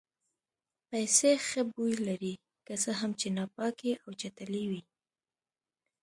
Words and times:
پیسې 0.89 1.31
ښه 1.47 1.61
بوی 1.73 1.93
لري 2.07 2.33
که 2.65 2.73
څه 2.83 2.91
هم 2.99 3.11
چې 3.19 3.27
ناپاکې 3.37 3.91
او 4.03 4.09
چټلې 4.21 4.63
وي. 4.69 4.81